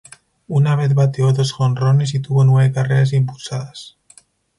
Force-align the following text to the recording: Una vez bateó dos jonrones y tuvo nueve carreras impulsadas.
Una 0.47 0.75
vez 0.75 0.95
bateó 0.95 1.31
dos 1.31 1.51
jonrones 1.51 2.15
y 2.15 2.19
tuvo 2.21 2.43
nueve 2.43 2.71
carreras 2.73 3.13
impulsadas. 3.13 3.99